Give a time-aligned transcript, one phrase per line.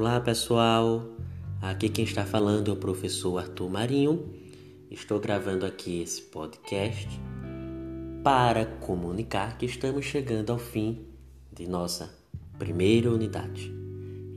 [0.00, 1.04] Olá pessoal,
[1.60, 4.32] aqui quem está falando é o professor Arthur Marinho.
[4.90, 7.06] Estou gravando aqui esse podcast
[8.24, 11.04] para comunicar que estamos chegando ao fim
[11.52, 12.18] de nossa
[12.58, 13.70] primeira unidade.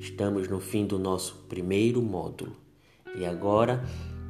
[0.01, 2.57] Estamos no fim do nosso primeiro módulo
[3.15, 3.81] e agora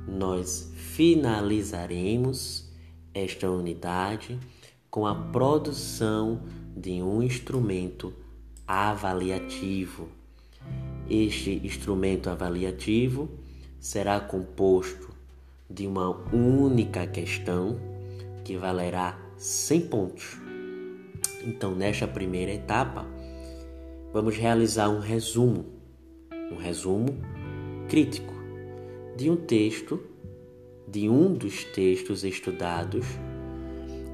[0.07, 2.71] nós finalizaremos
[3.11, 4.39] esta unidade
[4.87, 6.43] com a produção
[6.77, 8.13] de um instrumento
[8.67, 10.21] avaliativo.
[11.09, 13.29] Este instrumento avaliativo
[13.79, 15.09] será composto
[15.69, 17.77] de uma única questão
[18.43, 20.37] que valerá 100 pontos.
[21.45, 23.05] Então, nesta primeira etapa,
[24.13, 25.65] vamos realizar um resumo,
[26.51, 27.17] um resumo
[27.89, 28.33] crítico
[29.17, 29.99] de um texto,
[30.87, 33.05] de um dos textos estudados,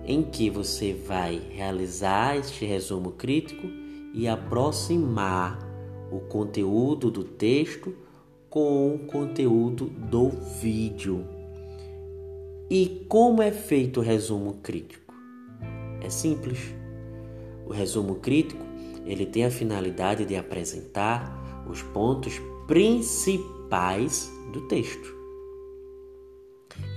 [0.05, 3.67] em que você vai realizar este resumo crítico
[4.13, 5.68] e aproximar
[6.11, 7.95] o conteúdo do texto
[8.49, 10.29] com o conteúdo do
[10.61, 11.25] vídeo.
[12.69, 15.13] E como é feito o resumo crítico?
[16.01, 16.59] É simples.
[17.65, 18.63] O resumo crítico,
[19.05, 22.33] ele tem a finalidade de apresentar os pontos
[22.67, 25.15] principais do texto.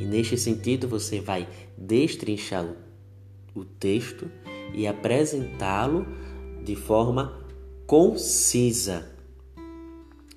[0.01, 2.67] E neste sentido, você vai destrinchar
[3.55, 4.31] o texto
[4.75, 6.07] e apresentá-lo
[6.65, 7.42] de forma
[7.87, 9.11] concisa.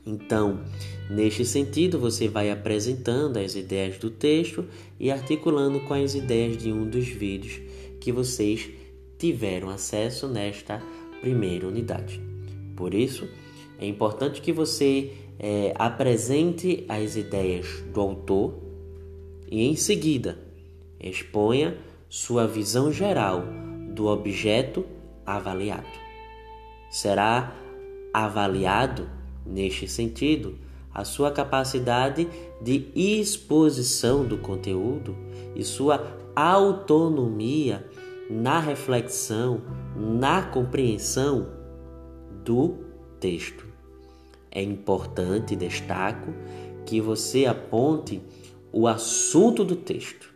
[0.05, 0.63] Então,
[1.09, 4.65] neste sentido, você vai apresentando as ideias do texto
[4.99, 7.59] e articulando com as ideias de um dos vídeos
[7.99, 8.69] que vocês
[9.17, 10.81] tiveram acesso nesta
[11.21, 12.21] primeira unidade.
[12.75, 13.27] Por isso,
[13.79, 18.53] é importante que você é, apresente as ideias do autor
[19.49, 20.37] e, em seguida,
[20.99, 21.77] exponha
[22.09, 23.43] sua visão geral
[23.93, 24.85] do objeto
[25.25, 26.04] avaliado.
[26.95, 27.53] Será
[28.13, 29.09] avaliado,
[29.45, 30.55] neste sentido,
[30.93, 32.25] a sua capacidade
[32.61, 35.13] de exposição do conteúdo
[35.53, 37.85] e sua autonomia
[38.29, 39.61] na reflexão,
[39.97, 41.49] na compreensão
[42.45, 42.77] do
[43.19, 43.65] texto.
[44.49, 46.33] É importante, destaco,
[46.85, 48.21] que você aponte
[48.71, 50.33] o assunto do texto,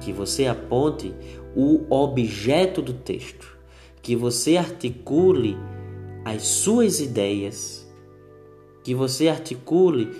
[0.00, 1.14] que você aponte
[1.54, 3.59] o objeto do texto
[4.02, 5.56] que você articule
[6.24, 7.88] as suas ideias,
[8.82, 10.10] que você articule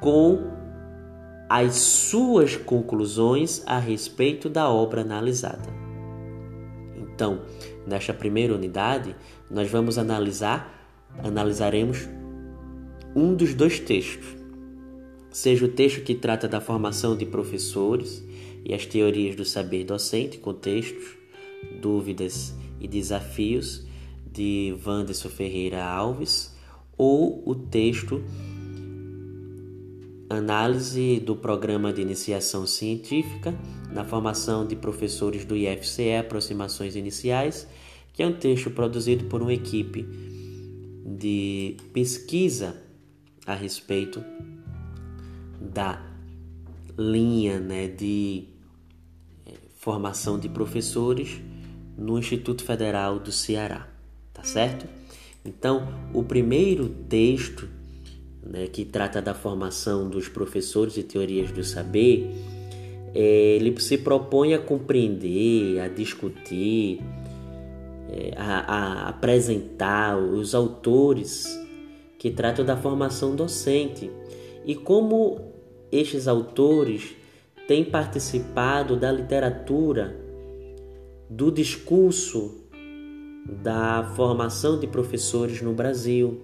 [0.00, 0.56] com
[1.48, 5.68] as suas conclusões a respeito da obra analisada.
[6.96, 7.42] Então,
[7.86, 9.14] nesta primeira unidade,
[9.50, 10.90] nós vamos analisar,
[11.22, 12.08] analisaremos
[13.14, 14.26] um dos dois textos.
[15.30, 18.24] Seja o texto que trata da formação de professores
[18.64, 21.16] e as teorias do saber docente, contextos,
[21.80, 23.86] dúvidas e Desafios
[24.30, 26.54] de Wanderson Ferreira Alves
[26.96, 28.22] ou o texto
[30.28, 33.54] Análise do Programa de Iniciação Científica
[33.92, 37.66] na formação de professores do IFCE Aproximações Iniciais,
[38.12, 40.04] que é um texto produzido por uma equipe
[41.04, 42.82] de pesquisa
[43.46, 44.22] a respeito
[45.60, 46.04] da
[46.98, 48.44] linha né, de
[49.46, 51.40] eh, formação de professores
[51.96, 53.88] no Instituto Federal do Ceará,
[54.32, 54.86] tá certo?
[55.44, 57.68] Então, o primeiro texto
[58.42, 62.30] né, que trata da formação dos professores de teorias do saber,
[63.14, 67.00] é, ele se propõe a compreender, a discutir,
[68.10, 71.46] é, a, a apresentar os autores
[72.18, 74.10] que tratam da formação docente
[74.64, 75.52] e como
[75.90, 77.14] estes autores
[77.66, 80.25] têm participado da literatura
[81.28, 82.66] do discurso
[83.62, 86.40] da formação de professores no Brasil.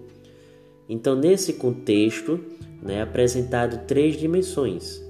[0.88, 2.40] Então, nesse contexto,
[2.82, 5.00] né, é apresentado três dimensões,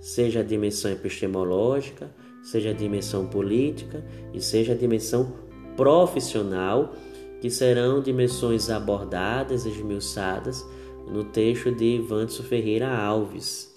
[0.00, 2.10] seja a dimensão epistemológica,
[2.42, 5.32] seja a dimensão política e seja a dimensão
[5.76, 6.94] profissional,
[7.40, 10.64] que serão dimensões abordadas, esmiuçadas
[11.06, 13.74] no texto de Ivanso Ferreira Alves.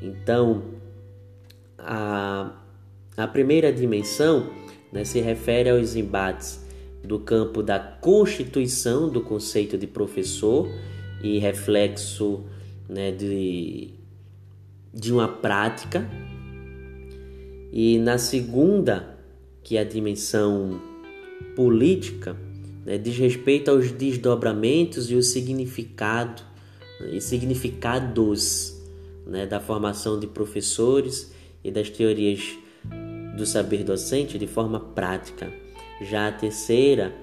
[0.00, 0.62] Então,
[1.78, 2.65] a
[3.16, 4.50] a primeira dimensão
[4.92, 6.64] né, se refere aos embates
[7.02, 10.68] do campo da constituição do conceito de professor
[11.22, 12.44] e reflexo
[12.88, 13.90] né, de,
[14.92, 16.08] de uma prática.
[17.72, 19.16] E na segunda,
[19.62, 20.80] que é a dimensão
[21.54, 22.36] política,
[22.84, 26.42] né, diz respeito aos desdobramentos e o significado
[27.12, 28.76] e significados
[29.26, 32.56] né, da formação de professores e das teorias
[33.36, 35.52] do saber docente de forma prática.
[36.00, 37.14] Já a terceira,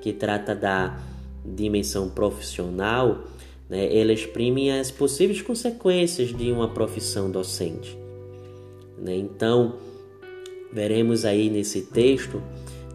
[0.00, 0.98] que trata da
[1.44, 3.24] dimensão profissional,
[3.68, 7.96] né, ela exprime as possíveis consequências de uma profissão docente.
[8.98, 9.16] Né?
[9.16, 9.76] Então,
[10.72, 12.42] veremos aí nesse texto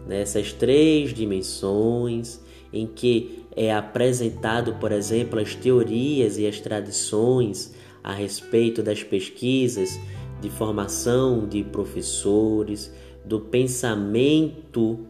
[0.06, 2.40] nessas né, três dimensões
[2.72, 7.74] em que é apresentado, por exemplo, as teorias e as tradições
[8.04, 9.98] a respeito das pesquisas
[10.40, 12.92] de formação de professores,
[13.24, 15.06] do pensamento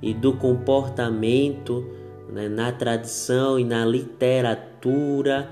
[0.00, 1.84] e do comportamento
[2.30, 5.50] né, na tradição e na literatura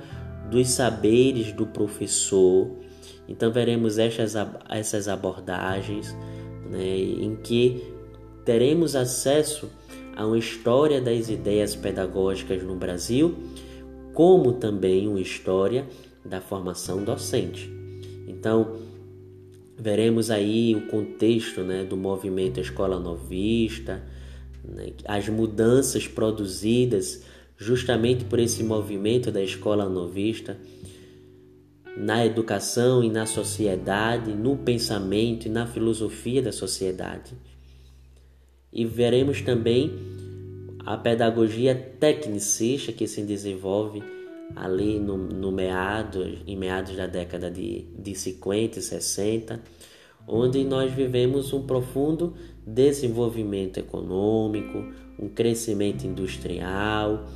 [0.51, 2.71] dos saberes do professor.
[3.29, 6.17] Então veremos essas, abordagens
[6.71, 7.83] né, em que
[8.45, 9.69] teremos acesso
[10.15, 13.35] a uma história das ideias pedagógicas no Brasil,
[14.15, 15.87] como também uma história
[16.25, 17.71] da formação docente.
[18.27, 18.77] Então,
[19.79, 24.03] veremos aí o contexto né, do movimento Escola Novista,
[24.65, 27.23] né, as mudanças produzidas
[27.59, 30.57] justamente por esse movimento da Escola Novista
[31.97, 37.33] na educação e na sociedade, no pensamento e na filosofia da sociedade.
[38.71, 39.93] E veremos também
[40.85, 44.03] a pedagogia tecnicista que se desenvolve
[44.55, 49.61] ali no, no meados, em meados da década de, de 50 e 60,
[50.27, 52.35] onde nós vivemos um profundo
[52.67, 54.85] desenvolvimento econômico,
[55.19, 57.27] um crescimento industrial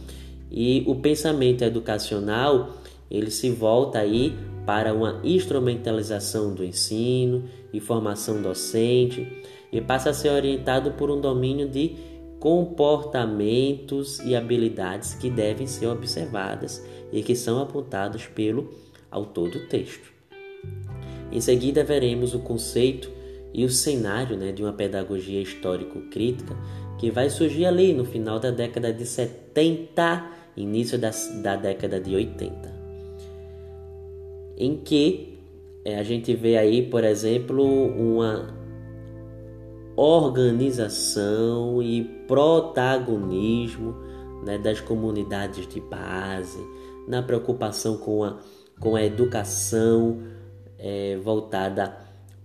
[0.50, 2.76] e o pensamento educacional
[3.10, 9.26] ele se volta aí para uma instrumentalização do ensino e formação docente
[9.72, 11.96] e passa a ser orientado por um domínio de
[12.40, 16.82] comportamentos e habilidades que devem ser observadas
[17.12, 18.70] e que são apontados pelo
[19.10, 20.10] autor do texto.
[21.30, 23.10] Em seguida, veremos o conceito
[23.52, 26.56] e o cenário né, de uma pedagogia histórico-crítica
[26.98, 31.10] que vai surgir ali no final da década de 70, início da,
[31.42, 32.74] da década de 80,
[34.56, 35.38] em que
[35.84, 38.59] é, a gente vê aí, por exemplo, uma
[40.00, 43.94] organização e protagonismo
[44.42, 46.58] né, das comunidades de base,
[47.06, 48.38] na preocupação com a,
[48.80, 50.22] com a educação
[50.78, 51.94] é, voltada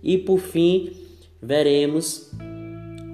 [0.02, 0.92] e, por fim,
[1.40, 2.30] veremos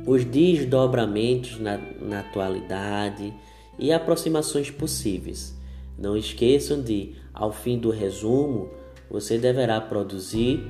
[0.06, 3.32] os desdobramentos na, na atualidade
[3.78, 5.54] e aproximações possíveis.
[5.96, 8.70] Não esqueçam de, ao fim do resumo,
[9.10, 10.60] você deverá produzir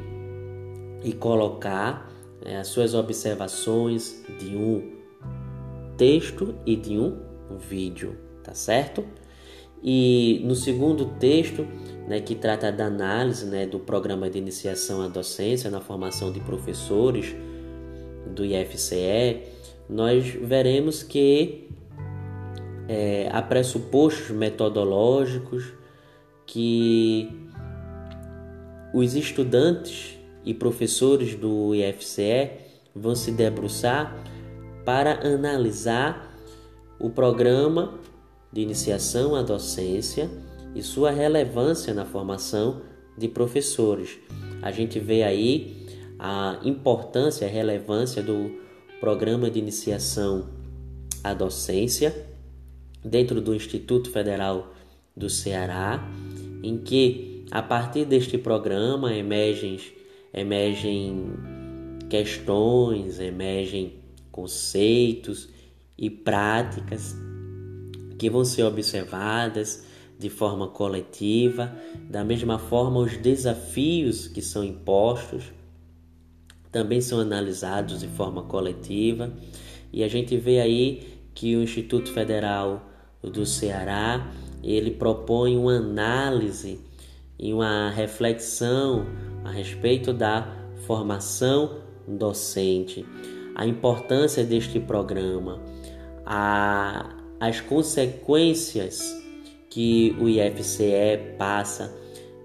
[1.04, 2.10] e colocar
[2.44, 4.92] é, as suas observações de um
[5.96, 7.18] texto e de um
[7.58, 9.04] vídeo, tá certo?
[9.82, 11.66] E no segundo texto,
[12.06, 16.40] né, que trata da análise né, do programa de iniciação à docência na formação de
[16.40, 17.34] professores
[18.34, 19.42] do IFCE,
[19.88, 21.68] nós veremos que
[22.88, 25.72] é, há pressupostos metodológicos
[26.46, 27.48] que
[28.92, 32.50] os estudantes e professores do IFCE
[32.94, 34.16] vão se debruçar
[34.84, 36.34] para analisar
[36.98, 37.98] o programa
[38.52, 40.30] de iniciação à docência
[40.74, 42.82] e sua relevância na formação
[43.16, 44.18] de professores.
[44.62, 45.86] A gente vê aí
[46.18, 48.58] a importância, a relevância do
[49.00, 50.48] programa de iniciação
[51.24, 52.26] à docência
[53.04, 54.74] dentro do Instituto Federal
[55.16, 56.06] do Ceará,
[56.62, 59.78] em que a partir deste programa emergem,
[60.32, 61.32] emergem
[62.08, 63.94] questões, emergem
[64.30, 65.48] conceitos
[65.96, 67.14] e práticas
[68.18, 69.84] que vão ser observadas
[70.18, 71.74] de forma coletiva,
[72.08, 75.44] da mesma forma os desafios que são impostos
[76.70, 79.32] também são analisados de forma coletiva.
[79.92, 82.88] E a gente vê aí que o Instituto Federal
[83.22, 84.32] do Ceará
[84.62, 86.78] ele propõe uma análise
[87.38, 89.06] e uma reflexão
[89.44, 90.46] a respeito da
[90.86, 93.06] formação docente,
[93.54, 95.60] a importância deste programa,
[96.24, 99.18] a as consequências
[99.70, 101.90] que o IFCE passa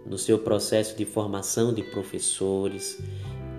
[0.05, 2.97] no seu processo de formação de professores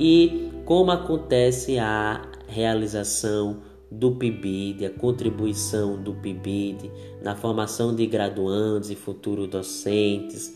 [0.01, 6.91] e como acontece a realização do PIBID, a contribuição do PIBID
[7.23, 10.55] na formação de graduandos e futuros docentes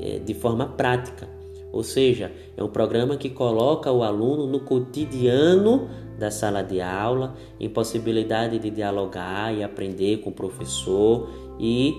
[0.00, 1.35] é, de forma prática.
[1.76, 7.34] Ou seja, é um programa que coloca o aluno no cotidiano da sala de aula,
[7.60, 11.28] em possibilidade de dialogar e aprender com o professor
[11.60, 11.94] e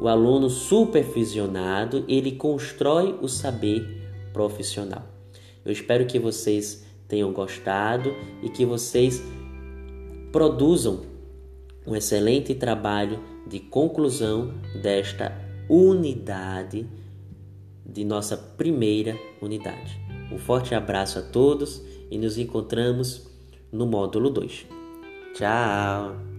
[0.00, 3.84] o aluno supervisionado, ele constrói o saber
[4.32, 5.02] profissional.
[5.64, 9.20] Eu espero que vocês tenham gostado e que vocês
[10.30, 11.00] produzam
[11.84, 15.36] um excelente trabalho de conclusão desta
[15.68, 16.86] unidade
[17.84, 20.00] de nossa primeira unidade.
[20.32, 23.28] Um forte abraço a todos e nos encontramos
[23.70, 24.66] no módulo 2.
[25.34, 26.33] Tchau!